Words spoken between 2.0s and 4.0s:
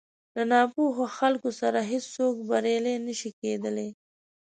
څوک بريالی نه شي کېدلی.